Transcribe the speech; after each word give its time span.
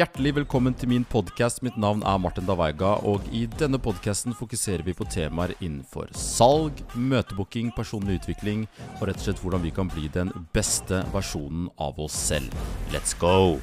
Hjertelig 0.00 0.30
velkommen 0.32 0.72
til 0.80 0.88
min 0.88 1.02
podkast. 1.04 1.58
Mitt 1.60 1.74
navn 1.76 2.00
er 2.08 2.20
Martin 2.22 2.46
Davaiga, 2.48 2.94
og 3.04 3.26
i 3.36 3.42
denne 3.60 3.76
podkasten 3.76 4.32
fokuserer 4.32 4.80
vi 4.86 4.94
på 4.96 5.04
temaer 5.12 5.52
innenfor 5.58 6.08
salg, 6.16 6.80
møtebooking, 6.96 7.68
personlig 7.76 8.16
utvikling 8.22 8.64
og 8.96 9.10
rett 9.10 9.20
og 9.20 9.26
slett 9.26 9.44
hvordan 9.44 9.66
vi 9.66 9.74
kan 9.76 9.92
bli 9.92 10.08
den 10.14 10.32
beste 10.56 11.02
versjonen 11.12 11.68
av 11.76 12.00
oss 12.00 12.16
selv. 12.30 12.56
Let's 12.96 13.12
go! 13.12 13.60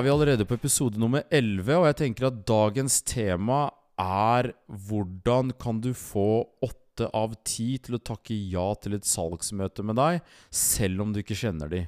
Er 0.00 0.06
vi 0.06 0.12
allerede 0.14 0.46
på 0.48 0.56
episode 0.56 0.96
nummer 0.96 1.26
11, 1.28 1.66
og 1.76 1.84
jeg 1.90 1.96
tenker 1.98 2.30
at 2.30 2.38
dagens 2.48 3.02
tema 3.04 3.66
er 4.00 4.46
hvordan 4.88 5.50
kan 5.60 5.82
du 5.84 5.90
få 5.92 6.46
åtte 6.64 7.10
av 7.16 7.34
ti 7.44 7.74
til 7.84 7.98
å 7.98 8.00
takke 8.00 8.32
ja 8.32 8.64
til 8.80 8.96
et 8.96 9.04
salgsmøte 9.04 9.84
med 9.84 9.98
deg, 10.00 10.22
selv 10.48 11.04
om 11.04 11.12
du 11.12 11.20
ikke 11.20 11.36
kjenner 11.36 11.68
de. 11.68 11.82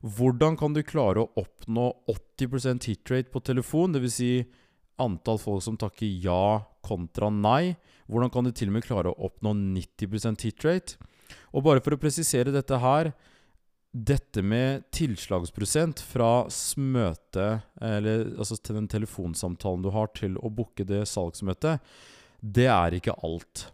Hvordan 0.00 0.56
kan 0.56 0.72
du 0.72 0.80
klare 0.86 1.26
å 1.26 1.42
oppnå 1.42 1.90
80 2.08 2.88
hitrate 2.88 3.28
på 3.34 3.44
telefon, 3.44 3.92
dvs. 3.92 4.16
Si 4.16 4.32
antall 5.04 5.40
folk 5.42 5.60
som 5.66 5.76
takker 5.76 6.08
ja 6.24 6.62
kontra 6.86 7.28
nei? 7.28 7.76
Hvordan 8.08 8.32
kan 8.32 8.48
du 8.48 8.54
til 8.56 8.72
og 8.72 8.78
med 8.78 8.88
klare 8.88 9.12
å 9.12 9.28
oppnå 9.28 9.52
90 9.76 10.40
hitrate? 10.40 10.96
Og 11.52 11.68
bare 11.68 11.84
for 11.84 11.92
å 11.92 12.00
presisere 12.00 12.54
dette 12.54 12.80
her 12.80 13.12
dette 13.92 14.42
med 14.44 14.84
tilslagsprosent 14.92 16.00
fra 16.04 16.46
møte, 16.76 17.48
eller 17.80 18.26
altså 18.36 18.58
til 18.60 18.78
den 18.78 18.88
telefonsamtalen 18.90 19.84
du 19.84 19.90
har, 19.94 20.10
til 20.16 20.36
å 20.38 20.50
booke 20.52 20.84
det 20.86 21.06
salgsmøtet, 21.08 21.80
det 22.40 22.68
er 22.70 22.98
ikke 22.98 23.16
alt. 23.26 23.68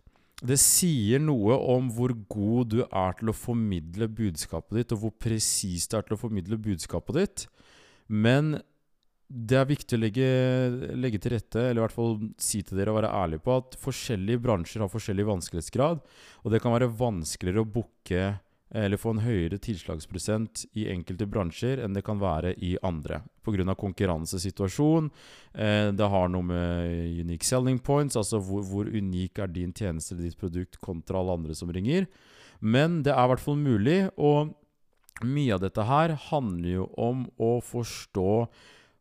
Det 0.45 0.59
sier 0.61 1.23
noe 1.23 1.57
om 1.73 1.89
hvor 1.95 2.15
god 2.31 2.71
du 2.75 2.79
er 2.85 3.19
til 3.19 3.31
å 3.31 3.37
formidle 3.37 4.09
budskapet 4.13 4.81
ditt, 4.81 4.95
og 4.95 5.03
hvor 5.03 5.17
presis 5.27 5.89
du 5.89 5.99
er 5.99 6.07
til 6.07 6.17
å 6.17 6.21
formidle 6.21 6.61
budskapet 6.61 7.19
ditt. 7.19 7.45
Men 8.07 8.57
det 9.29 9.57
er 9.59 9.69
viktig 9.69 9.97
å 9.97 10.03
legge, 10.03 10.27
legge, 11.01 11.21
til 11.23 11.35
rette, 11.35 11.63
eller 11.63 11.81
i 11.81 11.85
hvert 11.87 11.97
fall 11.97 12.19
si 12.39 12.61
til 12.63 12.79
dere 12.79 12.93
og 12.93 13.01
være 13.01 13.13
ærlig 13.19 13.41
på, 13.43 13.57
at 13.57 13.79
forskjellige 13.81 14.43
bransjer 14.45 14.85
har 14.85 14.93
forskjellig 14.93 15.27
vanskelighetsgrad, 15.31 16.03
og 16.45 16.53
det 16.53 16.61
kan 16.63 16.75
være 16.77 16.93
vanskeligere 16.93 17.65
å 17.65 17.73
booke 17.79 18.27
eller 18.75 18.99
få 18.99 19.13
en 19.15 19.23
høyere 19.23 19.59
tilslagsprosent 19.63 20.65
i 20.75 20.89
enkelte 20.91 21.29
bransjer 21.31 21.83
enn 21.85 21.95
det 21.95 22.03
kan 22.07 22.19
være 22.19 22.55
i 22.59 22.75
andre. 22.83 23.21
Pga. 23.45 23.75
konkurransesituasjon. 23.79 25.11
Eh, 25.55 25.93
det 25.95 26.09
har 26.11 26.29
noe 26.33 26.43
med 26.43 27.21
unique 27.21 27.47
selling 27.47 27.79
points, 27.79 28.17
altså 28.17 28.41
hvor, 28.43 28.65
hvor, 28.67 28.91
unik 28.91 29.39
er 29.39 29.53
din 29.53 29.73
tjeneste 29.73 30.15
eller 30.15 30.31
ditt 30.31 30.41
produkt 30.41 30.81
kontra 30.81 31.21
alle 31.21 31.39
andre 31.39 31.55
som 31.55 31.71
ringer. 31.71 32.09
Men 32.61 33.03
det 33.05 33.13
er 33.15 33.25
i 33.25 33.33
hvert 33.35 33.45
fall 33.45 33.61
mulig, 33.61 33.99
og 34.17 34.55
mye 35.23 35.55
av 35.55 35.63
dette 35.63 35.85
her 35.87 36.17
handler 36.31 36.71
jo 36.71 36.89
om 36.99 37.29
å 37.39 37.61
forstå 37.63 38.33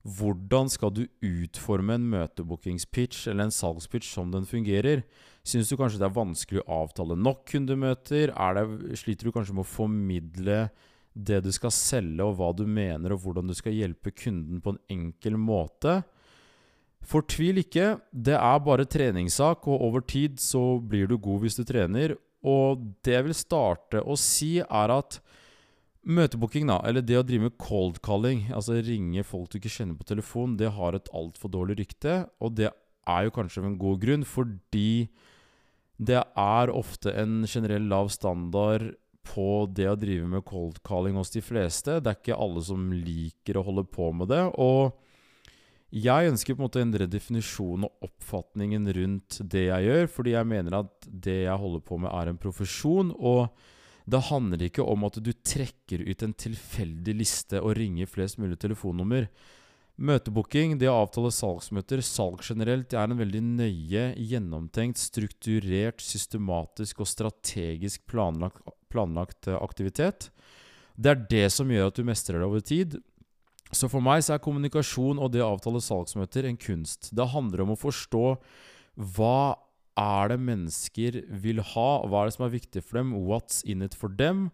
hvordan 0.03 0.67
skal 0.67 0.91
du 0.91 1.05
utforme 1.23 1.95
en 1.95 2.07
møtebookingspitch 2.11 3.29
eller 3.31 3.47
en 3.47 3.55
salgspitch 3.55 4.09
som 4.11 4.33
den 4.33 4.47
fungerer? 4.47 5.05
Syns 5.47 5.69
du 5.71 5.77
kanskje 5.79 6.01
det 6.01 6.09
er 6.09 6.17
vanskelig 6.17 6.63
å 6.63 6.81
avtale 6.83 7.15
nok 7.15 7.45
kundemøter? 7.53 8.33
Det, 8.35 8.97
sliter 8.99 9.29
du 9.29 9.35
kanskje 9.35 9.55
med 9.55 9.63
å 9.63 9.71
formidle 9.71 10.57
det 11.13 11.39
du 11.45 11.51
skal 11.53 11.71
selge, 11.71 12.25
og 12.25 12.35
hva 12.39 12.49
du 12.57 12.65
mener, 12.67 13.13
og 13.13 13.23
hvordan 13.23 13.47
du 13.47 13.55
skal 13.55 13.75
hjelpe 13.77 14.11
kunden 14.11 14.59
på 14.63 14.73
en 14.73 14.81
enkel 14.91 15.37
måte? 15.39 16.01
Fortvil 17.03 17.61
ikke. 17.63 17.93
Det 18.11 18.35
er 18.35 18.63
bare 18.63 18.87
treningssak, 18.89 19.67
og 19.67 19.87
over 19.87 20.03
tid 20.03 20.39
så 20.41 20.79
blir 20.79 21.07
du 21.07 21.15
god 21.15 21.45
hvis 21.45 21.59
du 21.59 21.63
trener. 21.67 22.17
Og 22.43 22.83
det 23.05 23.15
jeg 23.15 23.27
vil 23.29 23.37
starte 23.37 24.03
å 24.03 24.17
si, 24.19 24.57
er 24.63 24.95
at 24.97 25.21
Møtebooking, 26.03 26.67
da, 26.67 26.81
eller 26.83 27.03
det 27.05 27.15
å 27.15 27.23
drive 27.23 27.47
med 27.47 27.59
cold 27.61 28.01
calling, 28.03 28.49
altså 28.51 28.81
ringe 28.83 29.23
folk 29.23 29.53
du 29.53 29.59
ikke 29.61 29.71
kjenner 29.71 29.95
på 29.95 30.07
telefon, 30.09 30.57
det 30.59 30.73
har 30.75 30.97
et 30.97 31.07
altfor 31.15 31.51
dårlig 31.53 31.77
rykte. 31.79 32.25
Og 32.43 32.57
det 32.59 32.67
er 33.07 33.27
jo 33.27 33.35
kanskje 33.35 33.61
av 33.61 33.69
en 33.69 33.77
god 33.79 34.01
grunn, 34.01 34.25
fordi 34.27 35.07
det 36.03 36.19
er 36.19 36.73
ofte 36.73 37.13
en 37.15 37.45
generell 37.47 37.87
lav 37.87 38.11
standard 38.11 38.91
på 39.23 39.47
det 39.71 39.87
å 39.87 39.95
drive 39.95 40.27
med 40.27 40.43
cold 40.43 40.81
calling 40.83 41.15
hos 41.15 41.31
de 41.31 41.43
fleste. 41.43 42.01
Det 42.03 42.11
er 42.11 42.19
ikke 42.19 42.39
alle 42.43 42.63
som 42.67 42.89
liker 42.91 43.59
å 43.59 43.63
holde 43.63 43.85
på 43.87 44.09
med 44.11 44.27
det. 44.33 44.41
Og 44.59 44.97
jeg 45.93 46.33
ønsker 46.33 46.57
på 46.57 46.63
en 46.63 46.65
måte 46.65 46.81
å 46.81 46.83
endre 46.83 47.07
definisjonen 47.07 47.87
og 47.87 48.09
oppfatningen 48.09 48.91
rundt 48.97 49.39
det 49.45 49.69
jeg 49.69 49.87
gjør, 49.87 50.11
fordi 50.17 50.35
jeg 50.35 50.49
mener 50.49 50.81
at 50.81 51.07
det 51.07 51.43
jeg 51.45 51.61
holder 51.63 51.85
på 51.87 52.01
med, 52.01 52.11
er 52.11 52.33
en 52.33 52.41
profesjon. 52.41 53.13
og 53.15 53.47
det 54.09 54.25
handler 54.27 54.65
ikke 54.67 54.83
om 54.83 55.05
at 55.07 55.19
du 55.23 55.31
trekker 55.31 56.03
ut 56.03 56.23
en 56.25 56.35
tilfeldig 56.35 57.15
liste 57.15 57.61
og 57.61 57.77
ringer 57.79 58.09
flest 58.09 58.39
mulig 58.41 58.57
telefonnummer. 58.59 59.29
Møtebooking, 59.93 60.79
det 60.81 60.89
å 60.89 61.03
avtale 61.03 61.29
salgsmøter, 61.31 62.01
salg 62.03 62.41
generelt, 62.43 62.89
det 62.89 62.97
er 62.97 63.11
en 63.11 63.19
veldig 63.19 63.41
nøye, 63.45 64.05
gjennomtenkt, 64.17 64.97
strukturert, 64.99 66.01
systematisk 66.01 67.03
og 67.05 67.09
strategisk 67.11 68.01
planlagt, 68.09 68.65
planlagt 68.91 69.51
eh, 69.51 69.59
aktivitet. 69.61 70.31
Det 70.97 71.13
er 71.13 71.25
det 71.29 71.45
som 71.53 71.69
gjør 71.69 71.91
at 71.91 71.99
du 71.99 72.07
mestrer 72.09 72.41
det 72.41 72.49
over 72.49 72.65
tid. 72.65 72.97
Så 73.73 73.89
for 73.89 74.03
meg 74.05 74.25
så 74.25 74.35
er 74.35 74.43
kommunikasjon 74.43 75.21
og 75.21 75.31
det 75.33 75.41
å 75.45 75.53
avtale 75.55 75.81
salgsmøter 75.81 76.49
en 76.49 76.59
kunst. 76.59 77.11
Det 77.13 77.29
handler 77.29 77.63
om 77.63 77.73
å 77.73 77.79
forstå 77.79 78.25
hva 79.15 79.37
er 79.99 80.31
det 80.31 80.39
mennesker 80.41 81.19
vil 81.43 81.61
ha? 81.73 81.89
Hva 82.07 82.23
er 82.23 82.29
det 82.29 82.35
som 82.37 82.47
er 82.47 82.55
viktig 82.55 82.83
for 82.85 82.99
dem? 82.99 83.13
What's 83.27 83.61
in 83.65 83.85
it 83.85 83.97
for 83.97 84.09
dem? 84.09 84.47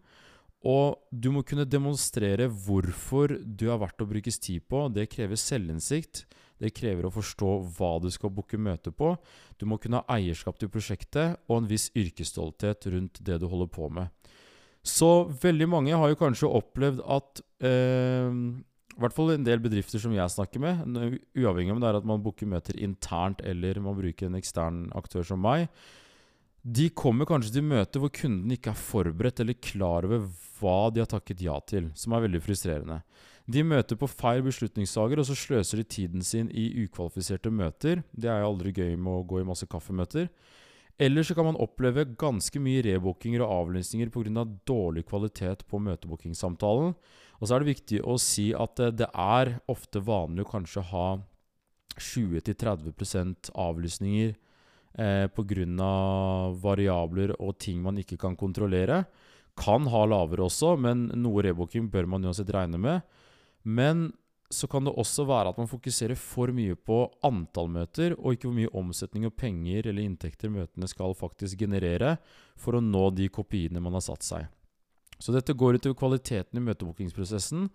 Og 0.68 1.00
du 1.12 1.30
må 1.32 1.46
kunne 1.48 1.68
demonstrere 1.68 2.50
hvorfor 2.52 3.32
du 3.40 3.70
er 3.72 3.80
verdt 3.80 4.04
å 4.04 4.10
brukes 4.10 4.40
tid 4.44 4.66
på. 4.68 4.88
Det 4.92 5.08
krever 5.12 5.40
selvinnsikt. 5.40 6.26
Det 6.60 6.74
krever 6.76 7.08
å 7.08 7.14
forstå 7.16 7.54
hva 7.78 7.94
du 8.04 8.10
skal 8.12 8.34
booke 8.36 8.60
møte 8.60 8.92
på. 8.92 9.14
Du 9.56 9.64
må 9.70 9.80
kunne 9.80 10.02
ha 10.02 10.18
eierskap 10.20 10.60
til 10.60 10.72
prosjektet 10.72 11.40
og 11.48 11.62
en 11.62 11.70
viss 11.70 11.88
yrkesstolthet 11.96 12.90
rundt 12.92 13.22
det 13.24 13.40
du 13.40 13.48
holder 13.48 13.72
på 13.72 13.88
med. 13.96 14.12
Så 14.84 15.30
veldig 15.42 15.68
mange 15.72 15.96
har 15.96 16.12
jo 16.12 16.20
kanskje 16.20 16.52
opplevd 16.60 17.00
at 17.08 17.42
eh, 17.64 18.28
i 19.00 19.06
hvert 19.06 19.16
fall 19.16 19.32
en 19.34 19.48
del 19.48 19.62
bedrifter 19.64 20.02
som 20.04 20.14
jeg 20.16 20.36
snakker 20.36 20.62
med, 20.64 20.84
uavhengig 21.40 21.72
om 21.74 21.80
det 21.82 21.90
er 21.90 22.00
at 22.02 22.08
man 22.08 22.22
booker 22.24 22.50
møter 22.52 22.78
internt 22.84 23.42
eller 23.48 23.80
man 23.84 23.98
bruker 23.98 24.28
en 24.28 24.38
ekstern 24.40 24.86
aktør 24.98 25.24
som 25.32 25.42
meg, 25.44 25.70
de 26.60 26.90
kommer 26.92 27.28
kanskje 27.28 27.56
til 27.56 27.64
møter 27.64 28.04
hvor 28.04 28.12
kunden 28.12 28.52
ikke 28.52 28.74
er 28.74 28.80
forberedt 28.80 29.40
eller 29.40 29.56
klar 29.64 30.04
over 30.08 30.28
hva 30.60 30.90
de 30.92 31.00
har 31.00 31.10
takket 31.10 31.42
ja 31.46 31.56
til, 31.64 31.88
som 31.96 32.14
er 32.14 32.26
veldig 32.26 32.42
frustrerende. 32.44 33.00
De 33.50 33.64
møter 33.66 33.98
på 33.98 34.10
feil 34.12 34.44
beslutningssaker, 34.46 35.22
og 35.22 35.26
så 35.26 35.38
sløser 35.38 35.80
de 35.80 35.88
tiden 35.90 36.26
sin 36.26 36.52
i 36.52 36.68
ukvalifiserte 36.84 37.50
møter. 37.50 38.04
Det 38.12 38.30
er 38.30 38.44
jo 38.44 38.52
aldri 38.52 38.76
gøy 38.76 38.92
med 39.00 39.14
å 39.14 39.24
gå 39.26 39.40
i 39.42 39.48
masse 39.48 39.66
kaffemøter. 39.72 40.28
Eller 41.00 41.24
så 41.24 41.34
kan 41.34 41.48
man 41.48 41.58
oppleve 41.64 42.04
ganske 42.20 42.60
mye 42.62 42.84
rebookinger 42.86 43.42
og 43.46 43.54
avlysninger 43.56 44.12
pga. 44.14 44.36
Av 44.44 44.52
dårlig 44.68 45.06
kvalitet 45.08 45.64
på 45.72 45.80
møtebookingsamtalen. 45.82 46.94
Og 47.40 47.48
så 47.48 47.56
er 47.56 47.64
det 47.64 47.74
viktig 47.74 48.04
å 48.04 48.18
si 48.20 48.50
at 48.56 48.76
det, 48.80 48.92
det 49.04 49.10
er 49.16 49.56
ofte 49.72 50.02
vanlig 50.04 50.46
å 50.46 50.52
kanskje 50.52 50.84
ha 50.92 51.08
20-30% 52.00 53.52
avlysninger 53.60 54.36
eh, 55.00 55.28
pga. 55.28 55.90
variabler 56.62 57.36
og 57.40 57.58
ting 57.60 57.82
man 57.82 58.00
ikke 58.00 58.20
kan 58.20 58.36
kontrollere. 58.36 59.04
Kan 59.60 59.88
ha 59.92 60.06
lavere 60.06 60.48
også, 60.48 60.76
men 60.80 61.10
noe 61.20 61.44
rebooking 61.44 61.90
bør 61.92 62.08
man 62.08 62.26
uansett 62.26 62.52
regne 62.56 62.80
med. 62.80 63.02
Men 63.64 64.12
så 64.50 64.68
kan 64.68 64.86
det 64.86 64.96
også 64.98 65.28
være 65.30 65.52
at 65.52 65.60
man 65.62 65.70
fokuserer 65.70 66.18
for 66.18 66.50
mye 66.56 66.74
på 66.76 67.04
antall 67.28 67.70
møter, 67.70 68.16
og 68.18 68.34
ikke 68.34 68.48
hvor 68.50 68.56
mye 68.58 68.72
omsetning 68.82 69.28
og 69.30 69.36
penger 69.38 69.92
eller 69.92 70.02
inntekter 70.02 70.50
møtene 70.50 70.90
skal 70.90 71.14
faktisk 71.18 71.60
generere 71.60 72.16
for 72.58 72.80
å 72.80 72.82
nå 72.84 73.10
de 73.14 73.30
kopiene 73.30 73.84
man 73.84 74.00
har 74.00 74.06
satt 74.08 74.26
seg. 74.26 74.48
Så 75.20 75.36
dette 75.36 75.56
går 75.58 75.80
utover 75.80 75.98
kvaliteten 76.00 76.60
i 76.60 76.64
møtebookingsprosessen. 76.64 77.68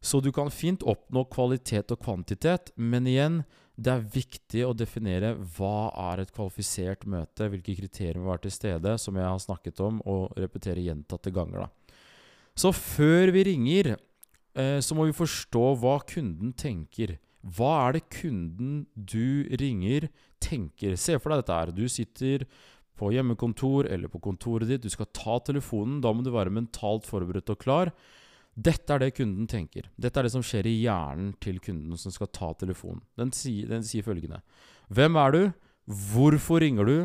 Så 0.00 0.20
du 0.24 0.30
kan 0.32 0.48
fint 0.52 0.82
oppnå 0.88 1.26
kvalitet 1.28 1.92
og 1.92 2.00
kvantitet, 2.00 2.72
men 2.76 3.08
igjen, 3.08 3.42
det 3.80 3.92
er 3.92 4.06
viktig 4.12 4.62
å 4.64 4.74
definere 4.76 5.34
hva 5.56 5.90
er 6.10 6.22
et 6.22 6.32
kvalifisert 6.34 7.06
møte, 7.08 7.48
hvilke 7.52 7.76
kriterier 7.78 8.20
må 8.20 8.32
være 8.32 8.46
til 8.46 8.54
stede, 8.56 8.96
som 9.00 9.16
jeg 9.16 9.28
har 9.28 9.40
snakket 9.40 9.80
om, 9.84 10.00
og 10.08 10.36
repetere 10.40 10.84
gjentatte 10.84 11.32
ganger. 11.32 11.66
Da. 11.66 11.96
Så 12.56 12.72
før 12.76 13.32
vi 13.36 13.44
ringer, 13.52 13.94
eh, 14.56 14.80
så 14.80 14.96
må 14.96 15.06
vi 15.08 15.16
forstå 15.16 15.64
hva 15.80 15.98
kunden 16.08 16.52
tenker. 16.52 17.18
Hva 17.40 17.88
er 17.88 17.96
det 17.96 18.08
kunden 18.12 18.86
du 18.94 19.48
ringer, 19.60 20.10
tenker? 20.40 20.96
Se 20.96 21.16
for 21.18 21.32
deg 21.32 21.44
dette 21.44 21.56
her. 21.56 21.72
Du 21.72 21.86
sitter 21.88 22.44
på 23.00 23.10
hjemmekontor 23.14 23.88
eller 23.90 24.12
på 24.12 24.20
kontoret 24.22 24.68
ditt. 24.68 24.84
Du 24.84 24.92
skal 24.92 25.08
ta 25.16 25.38
telefonen. 25.46 26.02
Da 26.04 26.12
må 26.12 26.24
du 26.24 26.32
være 26.34 26.52
mentalt 26.52 27.08
forberedt 27.08 27.52
og 27.52 27.60
klar. 27.62 27.92
Dette 28.60 28.92
er 28.92 29.00
det 29.00 29.14
kunden 29.16 29.48
tenker. 29.48 29.88
Dette 29.96 30.20
er 30.20 30.26
det 30.26 30.34
som 30.34 30.44
skjer 30.44 30.68
i 30.68 30.80
hjernen 30.82 31.32
til 31.40 31.60
kunden 31.64 31.96
som 32.00 32.12
skal 32.12 32.28
ta 32.34 32.52
telefonen. 32.60 33.02
Den 33.18 33.32
sier, 33.36 33.70
den 33.70 33.86
sier 33.86 34.04
følgende 34.04 34.42
Hvem 34.90 35.16
er 35.22 35.34
du? 35.34 35.42
Hvorfor 36.10 36.60
ringer 36.62 36.86
du? 36.86 36.96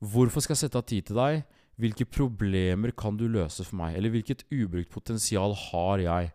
Hvorfor 0.00 0.44
skal 0.44 0.54
jeg 0.54 0.66
sette 0.66 0.80
av 0.80 0.86
tid 0.86 1.08
til 1.08 1.18
deg? 1.18 1.42
Hvilke 1.80 2.06
problemer 2.08 2.92
kan 2.96 3.16
du 3.16 3.26
løse 3.28 3.64
for 3.64 3.76
meg? 3.80 3.96
Eller 3.96 4.12
hvilket 4.12 4.46
ubrukt 4.52 4.92
potensial 4.92 5.56
har 5.68 6.04
jeg? 6.04 6.30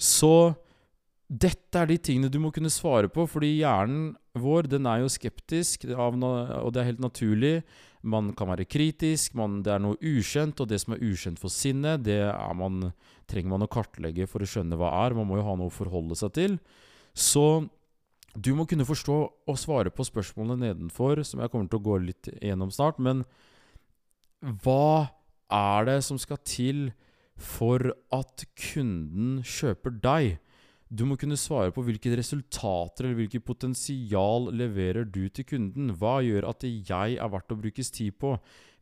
Så 0.00 0.54
dette 1.30 1.78
er 1.78 1.86
de 1.86 1.98
tingene 2.02 2.30
du 2.32 2.40
må 2.42 2.50
kunne 2.54 2.72
svare 2.72 3.10
på, 3.10 3.26
fordi 3.30 3.60
hjernen 3.60 4.14
vår 4.34 4.66
den 4.70 4.88
er 4.90 5.04
jo 5.04 5.12
skeptisk, 5.12 5.86
og 5.94 6.72
det 6.74 6.80
er 6.80 6.88
helt 6.88 7.02
naturlig. 7.02 7.60
Man 8.02 8.30
kan 8.32 8.48
være 8.48 8.64
kritisk, 8.64 9.34
man, 9.36 9.58
det 9.64 9.74
er 9.74 9.82
noe 9.82 9.98
ukjent, 10.00 10.60
og 10.62 10.70
det 10.70 10.78
som 10.80 10.94
er 10.94 11.02
ukjent 11.04 11.40
for 11.40 11.52
sinnet, 11.52 12.06
det 12.06 12.22
man, 12.56 12.92
trenger 13.28 13.52
man 13.52 13.66
å 13.66 13.70
kartlegge 13.70 14.28
for 14.30 14.40
å 14.40 14.48
skjønne 14.48 14.78
hva 14.80 14.92
er. 15.02 15.16
Man 15.18 15.28
må 15.28 15.36
jo 15.36 15.44
ha 15.44 15.56
noe 15.58 15.68
å 15.68 15.74
forholde 15.74 16.16
seg 16.16 16.32
til. 16.38 16.56
Så 17.12 17.66
du 18.32 18.52
må 18.56 18.64
kunne 18.70 18.86
forstå 18.86 19.18
og 19.50 19.58
svare 19.58 19.92
på 19.92 20.06
spørsmålene 20.06 20.70
nedenfor, 20.70 21.20
som 21.26 21.42
jeg 21.42 21.52
kommer 21.52 21.68
til 21.68 21.80
å 21.80 21.86
gå 21.90 21.98
litt 22.06 22.30
gjennom 22.40 22.72
snart. 22.72 23.00
Men 23.02 23.24
hva 24.64 25.10
er 25.52 25.88
det 25.90 25.98
som 26.06 26.20
skal 26.20 26.40
til 26.46 26.88
for 27.40 27.92
at 28.14 28.46
kunden 28.56 29.40
kjøper 29.44 29.98
deg? 30.00 30.38
Du 30.90 31.04
må 31.06 31.14
kunne 31.14 31.38
svare 31.38 31.70
på 31.70 31.84
hvilke 31.86 32.10
resultater 32.18 33.06
eller 33.06 33.20
hvilket 33.20 33.44
potensial 33.46 34.48
leverer 34.50 35.06
du 35.06 35.28
til 35.30 35.46
kunden. 35.46 35.92
Hva 35.94 36.16
gjør 36.26 36.48
at 36.50 36.66
jeg 36.66 37.14
er 37.14 37.30
verdt 37.30 37.54
å 37.54 37.58
brukes 37.60 37.92
tid 37.94 38.16
på? 38.18 38.32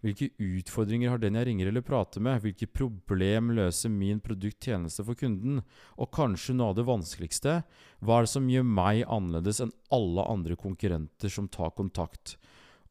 Hvilke 0.00 0.30
utfordringer 0.40 1.12
har 1.12 1.20
den 1.20 1.36
jeg 1.36 1.48
ringer 1.50 1.68
eller 1.68 1.84
prater 1.84 2.22
med? 2.24 2.40
Hvilke 2.40 2.68
problem 2.70 3.50
løser 3.58 3.92
min 3.92 4.22
produkttjeneste 4.24 5.04
for 5.04 5.18
kunden? 5.20 5.60
Og 5.98 6.08
kanskje 6.14 6.54
noe 6.56 6.70
av 6.72 6.78
det 6.78 6.86
vanskeligste, 6.88 7.58
hva 8.00 8.20
er 8.20 8.28
det 8.28 8.32
som 8.32 8.48
gjør 8.48 8.64
meg 8.64 9.02
annerledes 9.04 9.60
enn 9.64 9.74
alle 9.92 10.24
andre 10.32 10.56
konkurrenter 10.56 11.34
som 11.34 11.50
tar 11.52 11.74
kontakt? 11.76 12.38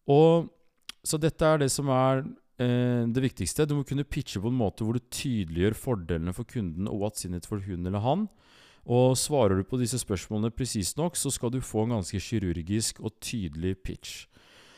Og 0.06 0.54
Så 1.08 1.16
dette 1.16 1.46
er 1.46 1.62
det 1.62 1.70
som 1.72 1.88
er 1.88 2.26
eh, 2.60 3.08
det 3.08 3.22
viktigste. 3.24 3.64
Du 3.64 3.78
må 3.78 3.86
kunne 3.88 4.04
pitche 4.04 4.42
på 4.44 4.50
en 4.52 4.58
måte 4.60 4.84
hvor 4.84 4.98
du 4.98 5.00
tydeliggjør 5.08 5.78
fordelene 5.80 6.34
for 6.36 6.44
kunden 6.44 6.90
og 6.92 7.00
what's 7.00 7.24
in 7.24 7.38
it 7.38 7.48
for 7.48 7.64
hun 7.64 7.88
eller 7.88 8.04
han. 8.04 8.26
Og 8.88 9.18
svarer 9.20 9.60
du 9.60 9.68
på 9.68 9.80
disse 9.82 10.00
spørsmålene 10.00 10.54
presist 10.56 10.98
nok, 11.00 11.18
så 11.20 11.32
skal 11.34 11.52
du 11.52 11.60
få 11.64 11.84
en 11.84 11.98
ganske 11.98 12.22
kirurgisk 12.24 13.02
og 13.04 13.18
tydelig 13.20 13.76
pitch. 13.84 14.26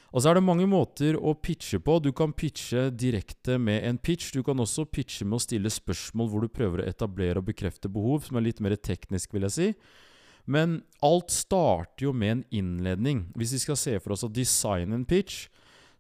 Og 0.10 0.24
så 0.24 0.32
er 0.32 0.40
det 0.40 0.46
mange 0.48 0.66
måter 0.66 1.14
å 1.14 1.36
pitche 1.38 1.78
på. 1.86 2.00
Du 2.02 2.10
kan 2.18 2.34
pitche 2.34 2.88
direkte 2.90 3.60
med 3.62 3.84
en 3.86 4.00
pitch. 4.02 4.32
Du 4.34 4.42
kan 4.46 4.58
også 4.58 4.88
pitche 4.90 5.28
med 5.28 5.38
å 5.38 5.44
stille 5.44 5.70
spørsmål 5.70 6.32
hvor 6.32 6.42
du 6.42 6.50
prøver 6.50 6.82
å 6.82 6.88
etablere 6.90 7.42
og 7.42 7.46
bekrefte 7.52 7.92
behov, 7.94 8.26
som 8.26 8.40
er 8.40 8.48
litt 8.48 8.64
mer 8.66 8.74
teknisk, 8.82 9.36
vil 9.36 9.46
jeg 9.46 9.56
si. 9.56 9.70
Men 10.50 10.80
alt 11.06 11.30
starter 11.30 12.08
jo 12.08 12.16
med 12.18 12.32
en 12.32 12.44
innledning. 12.50 13.28
Hvis 13.38 13.54
vi 13.54 13.62
skal 13.62 13.78
se 13.78 13.96
for 14.02 14.16
oss 14.16 14.26
å 14.26 14.32
designe 14.34 14.98
en 14.98 15.06
pitch, 15.06 15.46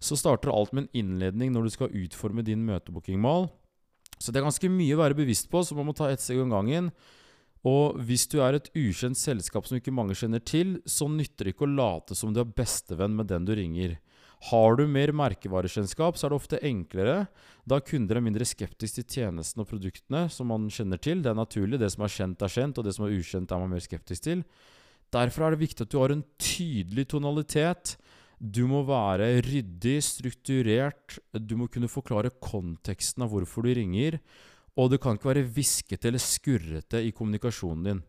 så 0.02 0.18
starter 0.18 0.50
alt 0.50 0.74
med 0.74 0.88
en 0.88 1.04
innledning 1.04 1.54
når 1.54 1.68
du 1.68 1.76
skal 1.76 1.94
utforme 2.02 2.42
din 2.48 2.66
møtebookingmal. 2.66 3.52
Så 4.18 4.34
det 4.34 4.42
er 4.42 4.48
ganske 4.48 4.72
mye 4.74 4.96
å 4.96 5.04
være 5.04 5.18
bevisst 5.20 5.52
på, 5.52 5.62
så 5.62 5.78
man 5.78 5.92
må 5.92 5.94
ta 5.96 6.10
ett 6.10 6.24
steg 6.24 6.42
om 6.42 6.50
gangen. 6.52 6.90
Og 7.68 7.98
hvis 8.08 8.24
du 8.32 8.38
er 8.40 8.56
et 8.56 8.70
ukjent 8.72 9.20
selskap 9.20 9.66
som 9.68 9.80
ikke 9.80 9.92
mange 9.96 10.16
kjenner 10.16 10.40
til, 10.40 10.78
så 10.88 11.10
nytter 11.12 11.48
det 11.50 11.56
ikke 11.56 11.68
å 11.68 11.74
late 11.74 12.16
som 12.16 12.32
du 12.32 12.40
er 12.40 12.54
bestevenn 12.56 13.18
med 13.18 13.28
den 13.32 13.48
du 13.48 13.52
ringer. 13.58 13.98
Har 14.48 14.78
du 14.80 14.86
mer 14.88 15.12
merkevarekjennskap, 15.12 16.16
så 16.16 16.26
er 16.26 16.32
det 16.32 16.38
ofte 16.38 16.62
enklere, 16.64 17.26
da 17.68 17.82
kunder 17.84 18.16
er 18.16 18.24
mindre 18.24 18.48
skeptiske 18.48 19.04
til 19.04 19.26
tjenestene 19.26 19.66
og 19.66 19.72
produktene 19.74 20.28
som 20.32 20.48
man 20.48 20.70
kjenner 20.72 21.02
til. 21.04 21.20
Det 21.20 21.34
er 21.34 21.38
naturlig. 21.38 21.82
Det 21.82 21.90
som 21.92 22.06
er 22.06 22.14
kjent, 22.14 22.46
er 22.46 22.54
kjent, 22.54 22.80
og 22.80 22.88
det 22.88 22.94
som 22.96 23.06
er 23.06 23.18
ukjent, 23.18 23.52
er 23.52 23.60
man 23.60 23.74
mer 23.76 23.84
skeptisk 23.84 24.24
til. 24.30 24.46
Derfor 25.12 25.46
er 25.46 25.54
det 25.56 25.64
viktig 25.66 25.84
at 25.84 25.92
du 25.92 26.00
har 26.00 26.14
en 26.14 26.24
tydelig 26.40 27.10
tonalitet. 27.12 27.98
Du 28.40 28.64
må 28.72 28.86
være 28.88 29.42
ryddig, 29.44 29.98
strukturert. 30.06 31.20
Du 31.36 31.58
må 31.60 31.68
kunne 31.68 31.92
forklare 31.92 32.32
konteksten 32.40 33.26
av 33.26 33.34
hvorfor 33.34 33.68
du 33.68 33.74
ringer. 33.76 34.22
Og 34.78 34.92
det 34.92 35.02
kan 35.02 35.18
ikke 35.18 35.32
være 35.32 35.48
hviskete 35.50 36.10
eller 36.10 36.22
skurrete 36.24 37.02
i 37.06 37.14
kommunikasjonen 37.16 37.88
din. 37.90 38.02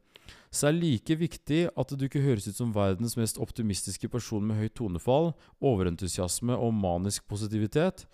Så 0.50 0.66
det 0.66 0.70
er 0.70 0.80
like 0.82 1.16
viktig 1.18 1.60
at 1.78 1.92
du 1.94 2.04
ikke 2.06 2.22
høres 2.24 2.48
ut 2.50 2.58
som 2.58 2.74
verdens 2.74 3.16
mest 3.18 3.38
optimistiske 3.38 4.08
person 4.10 4.42
med 4.46 4.58
høyt 4.58 4.74
tonefall, 4.78 5.30
overentusiasme 5.62 6.56
og 6.58 6.74
manisk 6.74 7.26
positivitet. 7.30 8.04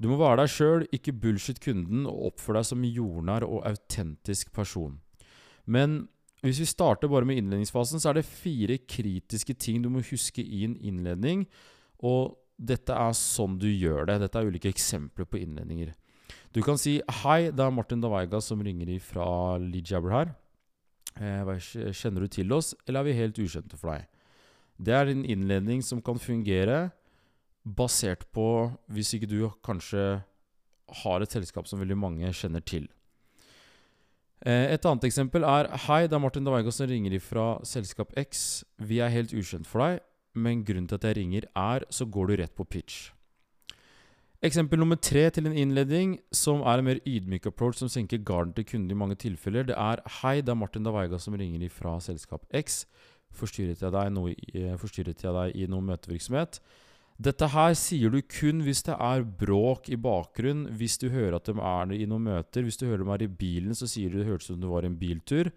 Du 0.00 0.08
må 0.08 0.16
være 0.20 0.40
deg 0.40 0.52
sjøl, 0.54 0.86
ikke 0.94 1.12
bullshit 1.12 1.58
kunden, 1.60 2.06
og 2.08 2.30
oppføre 2.30 2.60
deg 2.60 2.68
som 2.70 2.86
jordnær 2.86 3.44
og 3.44 3.66
autentisk 3.68 4.52
person. 4.54 5.00
Men 5.66 6.06
hvis 6.40 6.62
vi 6.62 6.68
starter 6.70 7.10
bare 7.10 7.26
med 7.28 7.36
innledningsfasen, 7.42 8.00
så 8.00 8.10
er 8.10 8.20
det 8.20 8.28
fire 8.28 8.78
kritiske 8.88 9.58
ting 9.60 9.82
du 9.84 9.90
må 9.92 10.00
huske 10.06 10.40
i 10.40 10.62
en 10.64 10.78
innledning. 10.78 11.44
Og 12.00 12.38
dette 12.56 12.96
er 12.96 13.16
sånn 13.16 13.58
du 13.60 13.68
gjør 13.68 14.08
det. 14.08 14.20
Dette 14.22 14.40
er 14.40 14.48
ulike 14.48 14.72
eksempler 14.72 15.28
på 15.28 15.42
innledninger. 15.42 15.92
Du 16.52 16.62
kan 16.62 16.78
si 16.78 17.00
'Hei, 17.00 17.50
det 17.54 17.60
er 17.60 17.70
Martin 17.70 18.00
Davaiga 18.00 18.40
som 18.40 18.60
ringer 18.60 18.98
fra 18.98 19.56
Lijabber 19.58 20.10
her'. 20.10 20.34
Eh, 21.20 21.92
kjenner 21.92 22.20
du 22.20 22.26
til 22.26 22.52
oss, 22.52 22.74
eller 22.88 23.00
er 23.00 23.04
vi 23.04 23.12
helt 23.12 23.38
ukjente 23.38 23.76
for 23.78 23.92
deg? 23.92 24.06
Det 24.82 24.92
er 24.92 25.06
en 25.06 25.24
innledning 25.24 25.82
som 25.82 26.02
kan 26.02 26.18
fungere 26.18 26.90
basert 27.64 28.24
på 28.32 28.76
hvis 28.90 29.14
ikke 29.14 29.28
du 29.28 29.50
kanskje 29.62 30.24
har 31.04 31.20
et 31.20 31.30
selskap 31.30 31.68
som 31.68 31.78
veldig 31.78 31.96
mange 31.96 32.26
kjenner 32.32 32.64
til. 32.64 32.88
Eh, 34.44 34.72
et 34.74 34.84
annet 34.84 35.04
eksempel 35.04 35.44
er 35.44 35.68
Hei, 35.86 36.08
det 36.08 36.14
er 36.14 36.18
Martin 36.18 36.44
Davaiga 36.44 36.72
som 36.72 36.88
ringer 36.88 37.20
fra 37.20 37.60
selskap 37.62 38.12
X. 38.16 38.64
Vi 38.78 38.98
er 38.98 39.08
helt 39.08 39.32
ukjent 39.32 39.66
for 39.66 39.84
deg, 39.84 40.00
men 40.34 40.64
grunnen 40.64 40.88
til 40.88 40.96
at 40.96 41.04
jeg 41.04 41.16
ringer, 41.16 41.44
er 41.54 41.84
så 41.90 42.10
går 42.10 42.26
du 42.26 42.36
rett 42.42 42.56
på 42.56 42.64
pitch. 42.64 43.12
Eksempel 44.40 44.80
nummer 44.80 44.96
tre 44.96 45.26
til 45.28 45.44
en 45.44 45.56
innledning, 45.56 46.14
som 46.32 46.62
er 46.64 46.80
en 46.80 46.86
mer 46.86 47.00
ydmyk 47.04 47.50
approach 47.50 47.76
som 47.76 47.90
senker 47.92 48.22
garden 48.24 48.54
til 48.56 48.64
kunden 48.64 48.94
i 48.94 48.96
mange 48.96 49.18
tilfeller, 49.20 49.66
det 49.68 49.74
er 49.76 50.00
Hei, 50.20 50.38
det 50.40 50.54
er 50.54 50.56
Martin 50.56 50.86
Daveiga 50.86 51.18
som 51.20 51.34
ringer 51.36 51.66
fra 51.68 51.98
selskap 52.00 52.46
X. 52.56 52.86
Forstyrret 53.36 53.82
jeg, 53.84 53.92
deg 53.92 54.14
noe, 54.14 54.32
eh, 54.54 54.78
forstyrret 54.80 55.20
jeg 55.20 55.34
deg 55.36 55.58
i 55.60 55.66
noe 55.68 55.84
møtevirksomhet? 55.84 56.56
Dette 57.20 57.50
her 57.52 57.74
sier 57.76 58.08
du 58.08 58.22
kun 58.24 58.62
hvis 58.64 58.80
det 58.86 58.96
er 58.96 59.26
bråk 59.42 59.90
i 59.92 59.98
bakgrunnen, 60.00 60.70
hvis 60.72 60.96
du 60.96 61.10
hører 61.12 61.36
at 61.36 61.50
de 61.50 61.60
er 61.60 61.92
i 61.92 62.06
noen 62.08 62.30
møter. 62.30 62.64
Hvis 62.64 62.80
du 62.80 62.86
hører 62.88 63.04
de 63.04 63.12
er 63.12 63.24
i 63.26 63.34
bilen, 63.42 63.76
så 63.76 63.84
sier 63.84 64.08
du 64.08 64.22
det 64.22 64.30
hørtes 64.30 64.48
ut 64.48 64.54
som 64.54 64.62
du 64.64 64.70
var 64.70 64.88
i 64.88 64.88
en 64.88 64.96
biltur. 64.96 65.52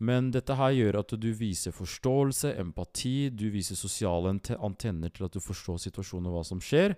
Men 0.00 0.30
dette 0.32 0.56
her 0.56 0.72
gjør 0.72 1.02
at 1.02 1.12
du 1.20 1.28
viser 1.36 1.76
forståelse, 1.76 2.54
empati, 2.64 3.28
du 3.28 3.50
viser 3.52 3.76
sosiale 3.76 4.32
antenner 4.56 5.12
til 5.12 5.28
at 5.28 5.36
du 5.36 5.40
forstår 5.44 5.84
situasjonen 5.84 6.32
og 6.32 6.38
hva 6.38 6.46
som 6.48 6.64
skjer. 6.64 6.96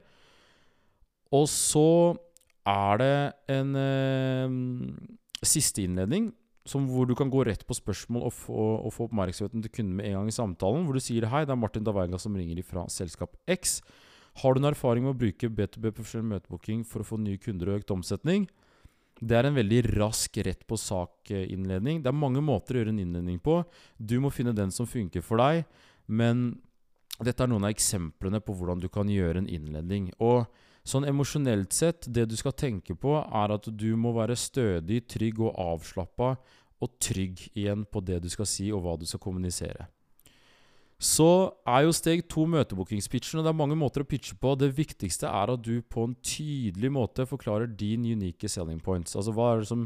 Og 1.35 1.49
så 1.51 2.17
er 2.69 3.01
det 3.01 3.15
en 3.53 3.75
eh, 3.79 4.59
siste 5.45 5.85
innledning 5.85 6.33
hvor 6.69 7.07
du 7.09 7.15
kan 7.17 7.31
gå 7.33 7.47
rett 7.49 7.63
på 7.65 7.73
spørsmål 7.73 8.27
og 8.29 8.33
få, 8.35 8.65
og 8.85 8.93
få 8.93 9.07
oppmerksomheten 9.09 9.63
til 9.65 9.73
kunden 9.73 9.97
med 9.97 10.07
en 10.07 10.19
gang 10.19 10.29
i 10.29 10.37
samtalen. 10.37 10.85
Hvor 10.85 10.93
du 10.93 11.01
sier 11.01 11.25
'Hei, 11.25 11.47
det 11.47 11.51
er 11.51 11.57
Martin 11.57 11.85
Daveiga 11.85 12.19
som 12.19 12.37
ringer 12.37 12.63
fra 12.63 12.85
selskap 12.89 13.37
X'. 13.49 13.81
Har 14.37 14.55
du 14.55 14.61
en 14.61 14.71
erfaring 14.71 15.05
med 15.05 15.17
å 15.17 15.19
bruke 15.19 15.49
B2B 15.49 15.91
profesjonell 15.91 16.29
møtebooking 16.29 16.85
for 16.85 17.01
å 17.01 17.09
få 17.09 17.17
nye 17.17 17.39
kunder 17.39 17.71
og 17.71 17.81
økt 17.81 17.91
omsetning? 17.91 18.49
Det 19.19 19.35
er 19.35 19.47
en 19.47 19.57
veldig 19.57 19.97
rask 19.97 20.37
rett 20.37 20.67
på 20.67 20.77
sak-innledning. 20.77 22.03
Det 22.03 22.07
er 22.07 22.13
mange 22.13 22.41
måter 22.45 22.77
å 22.77 22.79
gjøre 22.83 22.93
en 22.95 23.03
innledning 23.03 23.41
på. 23.41 23.65
Du 23.99 24.21
må 24.21 24.31
finne 24.31 24.55
den 24.55 24.71
som 24.71 24.87
funker 24.87 25.23
for 25.23 25.39
deg. 25.39 25.65
Men 26.07 26.61
dette 27.19 27.43
er 27.43 27.51
noen 27.51 27.65
av 27.65 27.75
eksemplene 27.75 28.39
på 28.41 28.55
hvordan 28.55 28.79
du 28.79 28.89
kan 28.89 29.09
gjøre 29.11 29.43
en 29.43 29.51
innledning. 29.51 30.13
Og 30.21 30.47
Sånn 30.89 31.05
emosjonelt 31.05 31.75
sett, 31.77 32.07
det 32.09 32.25
du 32.31 32.37
skal 32.39 32.55
tenke 32.57 32.97
på, 32.97 33.19
er 33.21 33.53
at 33.53 33.67
du 33.69 33.91
må 34.01 34.15
være 34.17 34.39
stødig, 34.39 35.03
trygg 35.11 35.43
og 35.45 35.59
avslappa, 35.61 36.33
og 36.79 36.95
trygg 37.03 37.43
igjen 37.53 37.85
på 37.91 38.01
det 38.07 38.23
du 38.25 38.29
skal 38.33 38.49
si, 38.49 38.71
og 38.73 38.85
hva 38.85 38.95
du 38.97 39.05
skal 39.09 39.21
kommunisere. 39.21 39.89
Så 40.99 41.29
er 41.69 41.85
jo 41.85 41.95
steg 41.95 42.25
to 42.27 42.43
møtebookingspitchen, 42.51 43.39
og 43.39 43.45
det 43.47 43.53
er 43.53 43.59
mange 43.61 43.77
måter 43.79 44.03
å 44.03 44.09
pitche 44.09 44.35
på. 44.41 44.57
Det 44.59 44.73
viktigste 44.75 45.29
er 45.31 45.53
at 45.53 45.63
du 45.63 45.77
på 45.87 46.09
en 46.09 46.17
tydelig 46.27 46.91
måte 46.91 47.27
forklarer 47.29 47.71
din 47.71 48.07
unike 48.09 48.51
selling 48.51 48.81
points. 48.83 49.15
Altså 49.15 49.35
hva 49.37 49.53
er 49.53 49.63
det 49.63 49.69
som 49.71 49.85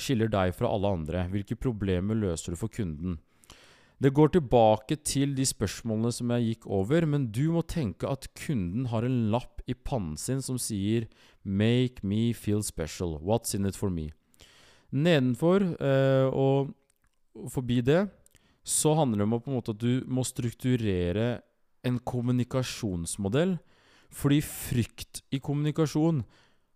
skiller 0.00 0.32
deg 0.32 0.54
fra 0.56 0.70
alle 0.72 0.94
andre? 1.00 1.26
Hvilke 1.34 1.58
problemer 1.60 2.16
løser 2.16 2.54
du 2.54 2.60
for 2.62 2.72
kunden? 2.72 3.18
Det 4.00 4.14
går 4.16 4.32
tilbake 4.34 4.96
til 5.06 5.36
de 5.36 5.44
spørsmålene 5.46 6.10
som 6.16 6.32
jeg 6.32 6.48
gikk 6.48 6.66
over, 6.80 7.04
men 7.12 7.28
du 7.28 7.44
må 7.52 7.60
tenke 7.68 8.08
at 8.08 8.30
kunden 8.38 8.88
har 8.90 9.04
en 9.04 9.20
lapp 9.34 9.53
i 9.66 9.74
pannen 9.74 10.16
sin 10.16 10.42
som 10.42 10.58
sier 10.58 11.08
'Make 11.44 12.02
me 12.02 12.32
feel 12.32 12.62
special'. 12.62 13.20
What's 13.20 13.54
in 13.54 13.66
it 13.66 13.76
for 13.76 13.90
me? 13.90 14.10
Nedenfor 14.92 15.76
eh, 15.80 16.28
og 16.32 16.74
forbi 17.50 17.80
det 17.80 18.10
så 18.64 18.94
handler 18.94 19.18
det 19.18 19.24
om 19.24 19.40
på 19.40 19.50
en 19.50 19.56
måte 19.58 19.74
at 19.74 19.80
du 19.82 20.04
må 20.06 20.24
strukturere 20.24 21.40
en 21.84 21.98
kommunikasjonsmodell. 21.98 23.58
Fordi 24.14 24.40
frykt 24.40 25.22
i 25.34 25.40
kommunikasjon 25.42 26.22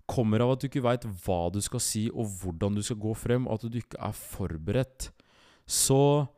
kommer 0.08 0.42
av 0.42 0.52
at 0.52 0.60
du 0.60 0.68
ikke 0.68 0.84
veit 0.84 1.06
hva 1.24 1.48
du 1.52 1.60
skal 1.64 1.80
si, 1.80 2.08
og 2.10 2.28
hvordan 2.40 2.76
du 2.76 2.82
skal 2.82 2.98
gå 3.00 3.14
frem, 3.16 3.46
og 3.46 3.58
at 3.58 3.70
du 3.70 3.78
ikke 3.78 4.00
er 4.00 4.16
forberedt. 4.16 5.10
Så 5.68 6.28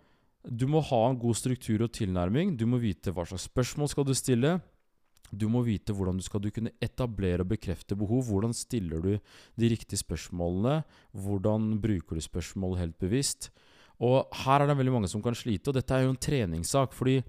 du 0.46 0.66
må 0.70 0.82
ha 0.84 1.00
en 1.08 1.18
god 1.20 1.38
struktur 1.38 1.82
og 1.86 1.92
tilnærming. 1.94 2.56
Du 2.58 2.66
må 2.66 2.80
vite 2.82 3.14
hva 3.14 3.26
slags 3.28 3.48
spørsmål 3.50 3.90
skal 3.92 4.06
du 4.06 4.14
stille. 4.16 4.58
Du 5.30 5.46
må 5.52 5.62
vite 5.66 5.94
hvordan 5.94 6.18
du 6.18 6.24
skal 6.26 6.42
du 6.42 6.50
kunne 6.54 6.72
etablere 6.82 7.44
og 7.44 7.52
bekrefte 7.52 7.96
behov. 7.98 8.26
Hvordan 8.28 8.54
stiller 8.56 9.02
du 9.02 9.12
de 9.16 9.70
riktige 9.70 10.00
spørsmålene? 10.00 10.82
Hvordan 11.12 11.76
bruker 11.82 12.18
du 12.18 12.24
spørsmål 12.24 12.78
helt 12.80 12.98
bevisst? 12.98 13.50
Og 14.00 14.24
her 14.44 14.62
er 14.62 14.70
det 14.70 14.78
veldig 14.78 14.94
mange 14.96 15.10
som 15.12 15.22
kan 15.22 15.36
slite, 15.36 15.70
og 15.70 15.76
dette 15.76 15.94
er 15.94 16.06
jo 16.06 16.14
en 16.14 16.20
treningssak. 16.20 16.94
Fordi 16.96 17.20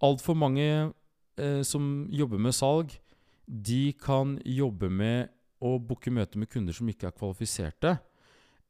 altfor 0.00 0.36
mange 0.38 0.66
eh, 1.36 1.62
som 1.66 2.08
jobber 2.10 2.40
med 2.40 2.56
salg, 2.56 2.94
de 3.46 3.92
kan 4.00 4.38
jobbe 4.46 4.88
med 4.90 5.30
å 5.60 5.76
booke 5.82 6.12
møter 6.12 6.40
med 6.40 6.48
kunder 6.48 6.74
som 6.76 6.88
ikke 6.88 7.10
er 7.10 7.16
kvalifiserte. 7.16 7.98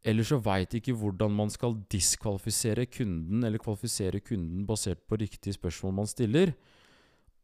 Eller 0.01 0.25
så 0.25 0.41
veit 0.41 0.73
ikke 0.75 0.95
hvordan 0.97 1.33
man 1.37 1.53
skal 1.53 1.77
diskvalifisere 1.93 2.87
kunden, 2.89 3.45
eller 3.45 3.61
kvalifisere 3.61 4.23
kunden 4.25 4.65
basert 4.67 5.03
på 5.07 5.19
riktige 5.21 5.55
spørsmål 5.59 5.99
man 6.01 6.09
stiller. 6.11 6.55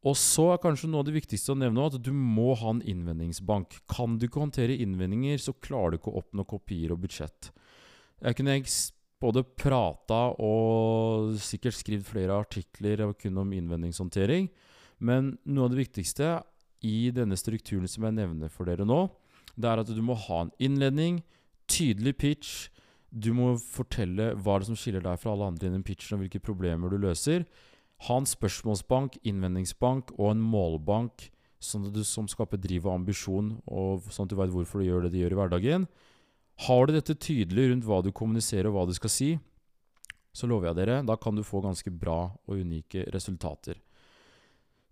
Og 0.06 0.14
så 0.18 0.52
er 0.52 0.60
kanskje 0.62 0.88
noe 0.90 1.02
av 1.02 1.08
det 1.08 1.16
viktigste 1.16 1.54
å 1.54 1.58
nevne 1.58 1.88
at 1.88 1.96
du 1.98 2.12
må 2.14 2.52
ha 2.60 2.74
en 2.76 2.82
innvendingsbank. 2.86 3.80
Kan 3.90 4.20
du 4.20 4.28
ikke 4.28 4.44
håndtere 4.44 4.76
innvendinger, 4.78 5.40
så 5.42 5.56
klarer 5.58 5.96
du 5.96 5.98
ikke 5.98 6.12
å 6.12 6.20
oppnå 6.20 6.44
kopier 6.46 6.94
og 6.94 7.02
budsjett. 7.02 7.50
Jeg 8.22 8.38
kunne 8.38 8.60
både 9.20 9.42
prata 9.58 10.20
og 10.44 11.34
sikkert 11.42 11.76
skrevet 11.78 12.06
flere 12.06 12.36
artikler 12.38 13.02
kun 13.18 13.42
om 13.42 13.54
innvendingshåndtering, 13.56 14.50
men 15.02 15.34
noe 15.44 15.66
av 15.66 15.74
det 15.74 15.82
viktigste 15.82 16.36
i 16.86 17.10
denne 17.14 17.36
strukturen 17.40 17.88
som 17.90 18.06
jeg 18.06 18.16
nevner 18.16 18.52
for 18.52 18.68
dere 18.68 18.86
nå, 18.86 19.06
det 19.56 19.68
er 19.70 19.82
at 19.82 19.90
du 19.90 20.02
må 20.04 20.16
ha 20.26 20.44
en 20.44 20.52
innledning, 20.62 21.22
tydelig 21.66 22.14
pitch. 22.20 22.50
Du 23.08 23.32
må 23.34 23.54
fortelle 23.58 24.34
hva 24.36 24.58
det 24.58 24.66
er 24.66 24.68
som 24.68 24.78
skiller 24.78 25.04
deg 25.04 25.18
fra 25.22 25.32
alle 25.32 25.48
andre 25.48 25.70
innen 25.70 25.84
pitchen, 25.86 26.18
og 26.18 26.26
hvilke 26.26 26.42
problemer 26.44 26.92
du 26.92 27.00
løser. 27.00 27.46
Ha 28.04 28.18
en 28.20 28.28
spørsmålsbank, 28.28 29.16
innvendingsbank 29.24 30.12
og 30.18 30.34
en 30.34 30.42
målbank 30.44 31.30
sånn 31.62 31.88
du, 31.92 32.02
som 32.04 32.28
skaper 32.28 32.60
driv 32.60 32.86
og 32.86 33.00
ambisjon, 33.00 33.54
og 33.64 34.06
sånn 34.12 34.28
at 34.28 34.32
du 34.32 34.38
veit 34.38 34.52
hvorfor 34.52 34.82
du 34.82 34.88
gjør 34.90 35.06
det 35.06 35.14
du 35.14 35.20
gjør 35.22 35.34
i 35.34 35.38
hverdagen. 35.40 35.86
Har 36.66 36.86
du 36.86 36.94
dette 36.96 37.16
tydelig 37.20 37.70
rundt 37.70 37.86
hva 37.88 38.02
du 38.04 38.12
kommuniserer 38.16 38.70
og 38.70 38.76
hva 38.76 38.86
du 38.88 38.94
skal 38.96 39.12
si, 39.12 39.30
så 40.36 40.48
lover 40.48 40.70
jeg 40.70 40.80
dere, 40.82 41.00
da 41.08 41.16
kan 41.16 41.36
du 41.36 41.44
få 41.46 41.62
ganske 41.64 41.90
bra 41.92 42.28
og 42.28 42.60
unike 42.60 43.06
resultater. 43.14 43.78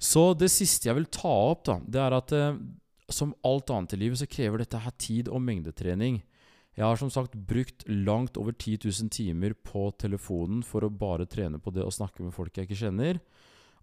Så 0.00 0.32
det 0.36 0.50
siste 0.52 0.88
jeg 0.88 0.96
vil 0.98 1.10
ta 1.12 1.32
opp, 1.52 1.66
da, 1.68 1.78
det 1.84 2.00
er 2.00 2.16
at 2.16 2.32
eh, 2.36 2.56
som 3.12 3.34
alt 3.46 3.70
annet 3.72 3.94
i 3.94 4.00
livet 4.00 4.20
så 4.20 4.28
krever 4.28 4.62
dette 4.62 4.80
her 4.80 4.94
tid 5.00 5.28
og 5.28 5.42
mengdetrening. 5.44 6.22
Jeg 6.74 6.86
har 6.88 6.98
som 6.98 7.10
sagt 7.12 7.36
brukt 7.48 7.84
langt 7.86 8.38
over 8.40 8.52
10 8.52 8.80
000 8.82 9.10
timer 9.14 9.54
på 9.54 9.86
telefonen 10.00 10.64
for 10.66 10.82
å 10.82 10.90
bare 10.90 11.26
trene 11.30 11.60
på 11.62 11.70
det 11.74 11.84
å 11.86 11.92
snakke 11.94 12.24
med 12.24 12.34
folk 12.34 12.56
jeg 12.56 12.66
ikke 12.66 12.80
kjenner. 12.82 13.20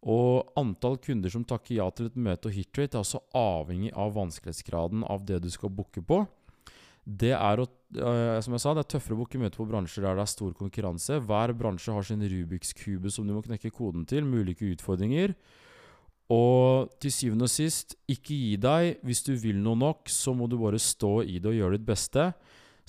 Og 0.01 0.51
antall 0.57 0.97
kunder 0.99 1.31
som 1.31 1.45
takker 1.47 1.77
ja 1.77 1.87
til 1.93 2.09
et 2.09 2.17
møte 2.19 2.49
og 2.49 2.55
hitrate, 2.57 2.97
er 2.97 3.05
også 3.05 3.21
avhengig 3.37 3.93
av 3.93 4.15
vanskelighetsgraden 4.17 5.05
av 5.05 5.23
det 5.29 5.39
du 5.43 5.49
skal 5.53 5.71
booke 5.71 6.03
på. 6.03 6.23
Det 7.01 7.31
er, 7.33 7.61
å, 7.61 7.65
øh, 7.65 8.37
som 8.43 8.53
jeg 8.53 8.61
sa, 8.61 8.73
det 8.75 8.83
er 8.83 8.91
tøffere 8.93 9.15
å 9.15 9.21
booke 9.23 9.39
møter 9.41 9.61
på 9.61 9.69
bransjer 9.69 10.05
der 10.05 10.17
det 10.17 10.25
er 10.25 10.33
stor 10.33 10.53
konkurranse. 10.57 11.21
Hver 11.25 11.53
bransje 11.57 11.95
har 11.95 12.05
sin 12.05 12.21
Rubiks 12.21 12.75
kube 12.77 13.13
som 13.13 13.25
du 13.25 13.33
må 13.33 13.41
knekke 13.45 13.71
koden 13.73 14.05
til, 14.09 14.27
med 14.27 14.45
ulike 14.45 14.67
utfordringer. 14.73 15.33
Og 16.31 16.91
til 17.01 17.13
syvende 17.13 17.47
og 17.47 17.51
sist, 17.51 17.95
ikke 18.09 18.35
gi 18.35 18.53
deg. 18.61 19.01
Hvis 19.05 19.23
du 19.27 19.33
vil 19.39 19.59
noe 19.61 19.79
nok, 19.79 20.11
så 20.11 20.33
må 20.37 20.47
du 20.49 20.59
bare 20.61 20.79
stå 20.81 21.19
i 21.25 21.39
det 21.41 21.51
og 21.51 21.57
gjøre 21.57 21.77
ditt 21.77 21.89
beste. 21.89 22.31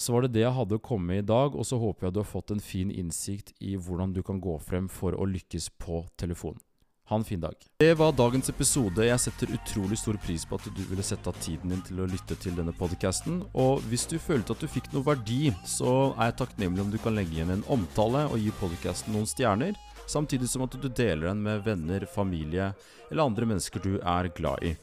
Så 0.03 0.13
var 0.13 0.25
det 0.25 0.33
det 0.35 0.43
jeg 0.43 0.55
hadde 0.57 0.81
å 0.81 0.83
komme 0.83 1.13
med 1.13 1.21
i 1.23 1.29
dag, 1.29 1.55
og 1.55 1.63
så 1.69 1.77
håper 1.79 2.09
jeg 2.09 2.15
du 2.17 2.21
har 2.25 2.27
fått 2.27 2.51
en 2.51 2.63
fin 2.63 2.91
innsikt 2.91 3.53
i 3.63 3.77
hvordan 3.79 4.11
du 4.17 4.19
kan 4.27 4.41
gå 4.43 4.57
frem 4.59 4.89
for 4.91 5.15
å 5.15 5.29
lykkes 5.31 5.69
på 5.79 6.01
telefon. 6.19 6.59
Ha 7.07 7.19
en 7.21 7.27
fin 7.29 7.39
dag. 7.39 7.55
Det 7.79 7.93
var 8.01 8.17
dagens 8.19 8.51
episode. 8.51 9.05
Jeg 9.07 9.23
setter 9.23 9.53
utrolig 9.55 10.01
stor 10.01 10.19
pris 10.25 10.47
på 10.49 10.59
at 10.59 10.67
du 10.75 10.83
ville 10.89 11.07
sette 11.07 11.31
av 11.31 11.39
tiden 11.45 11.71
din 11.71 11.85
til 11.87 12.03
å 12.03 12.09
lytte 12.11 12.35
til 12.43 12.59
denne 12.59 12.75
podkasten. 12.75 13.45
Og 13.55 13.85
hvis 13.93 14.09
du 14.11 14.17
følte 14.23 14.57
at 14.57 14.65
du 14.65 14.71
fikk 14.71 14.91
noe 14.91 15.07
verdi, 15.07 15.53
så 15.69 16.13
er 16.17 16.33
jeg 16.33 16.39
takknemlig 16.41 16.83
om 16.83 16.91
du 16.91 16.99
kan 17.03 17.15
legge 17.15 17.37
igjen 17.37 17.55
en 17.55 17.67
omtale 17.71 18.25
og 18.27 18.43
gi 18.43 18.51
podkasten 18.59 19.15
noen 19.15 19.31
stjerner 19.31 19.79
samtidig 20.13 20.51
som 20.51 20.65
at 20.67 20.77
du 20.77 20.89
deler 20.89 21.31
den 21.31 21.43
med 21.45 21.65
venner, 21.67 22.05
familie 22.07 22.73
eller 23.11 23.25
andre 23.25 23.49
mennesker 23.49 23.83
du 23.85 23.95
er 23.99 24.29
glad 24.37 24.65
i. 24.65 24.75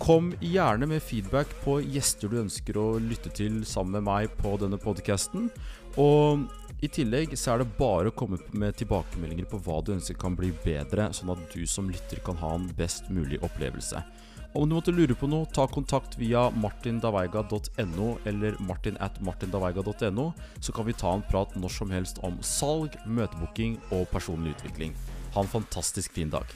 Kom 0.00 0.32
gjerne 0.40 0.88
med 0.88 1.02
feedback 1.04 1.50
på 1.64 1.78
gjester 1.82 2.32
du 2.32 2.40
ønsker 2.42 2.78
å 2.80 2.86
lytte 3.02 3.32
til 3.34 3.62
sammen 3.68 3.98
med 3.98 4.08
meg 4.08 4.36
på 4.40 4.56
denne 4.60 4.80
podkasten. 4.80 5.50
Og 6.00 6.46
i 6.84 6.90
tillegg 6.92 7.36
så 7.38 7.54
er 7.54 7.62
det 7.62 7.76
bare 7.78 8.10
å 8.10 8.16
komme 8.16 8.40
med 8.52 8.76
tilbakemeldinger 8.80 9.48
på 9.48 9.60
hva 9.64 9.80
du 9.84 9.94
ønsker 9.94 10.18
kan 10.20 10.36
bli 10.36 10.50
bedre, 10.64 11.10
sånn 11.16 11.32
at 11.32 11.44
du 11.54 11.62
som 11.70 11.88
lytter 11.90 12.20
kan 12.26 12.40
ha 12.42 12.54
en 12.58 12.66
best 12.76 13.08
mulig 13.12 13.40
opplevelse. 13.44 14.02
Om 14.54 14.68
du 14.68 14.74
måtte 14.76 14.92
lure 14.94 15.16
på 15.18 15.26
noe, 15.26 15.48
ta 15.50 15.64
kontakt 15.66 16.12
via 16.14 16.44
martindaveiga.no 16.62 18.10
eller 18.30 18.54
martin 18.62 18.94
at 19.02 19.18
martindaveiga.no, 19.26 20.28
så 20.62 20.76
kan 20.76 20.86
vi 20.86 20.94
ta 20.94 21.10
en 21.16 21.26
prat 21.26 21.58
når 21.58 21.74
som 21.74 21.90
helst 21.90 22.22
om 22.22 22.38
salg, 22.38 22.94
møtebooking 23.02 23.80
og 23.90 24.06
personlig 24.14 24.54
utvikling. 24.54 24.94
Ha 25.34 25.42
en 25.42 25.54
fantastisk 25.58 26.14
fin 26.14 26.30
dag. 26.30 26.54